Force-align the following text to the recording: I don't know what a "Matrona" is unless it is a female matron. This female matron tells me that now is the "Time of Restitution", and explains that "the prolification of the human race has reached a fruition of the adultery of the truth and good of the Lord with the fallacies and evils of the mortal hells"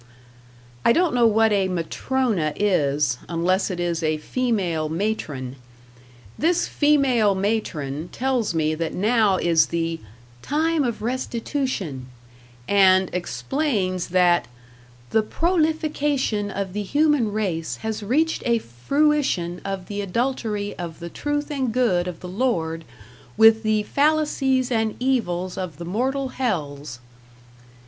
I 0.83 0.93
don't 0.93 1.13
know 1.13 1.27
what 1.27 1.51
a 1.51 1.67
"Matrona" 1.67 2.53
is 2.55 3.19
unless 3.29 3.69
it 3.69 3.79
is 3.79 4.01
a 4.01 4.17
female 4.17 4.89
matron. 4.89 5.57
This 6.39 6.67
female 6.67 7.35
matron 7.35 8.09
tells 8.11 8.55
me 8.55 8.73
that 8.73 8.95
now 8.95 9.37
is 9.37 9.67
the 9.67 9.99
"Time 10.41 10.83
of 10.83 11.03
Restitution", 11.03 12.07
and 12.67 13.11
explains 13.13 14.07
that 14.07 14.47
"the 15.11 15.21
prolification 15.21 16.49
of 16.49 16.73
the 16.73 16.81
human 16.81 17.31
race 17.31 17.75
has 17.85 18.01
reached 18.01 18.41
a 18.43 18.57
fruition 18.57 19.59
of 19.63 19.85
the 19.87 20.01
adultery 20.01 20.73
of 20.79 20.97
the 20.99 21.09
truth 21.11 21.51
and 21.51 21.71
good 21.71 22.07
of 22.07 22.21
the 22.21 22.27
Lord 22.27 22.85
with 23.37 23.61
the 23.61 23.83
fallacies 23.83 24.71
and 24.71 24.95
evils 24.99 25.59
of 25.59 25.77
the 25.77 25.85
mortal 25.85 26.29
hells" 26.29 26.99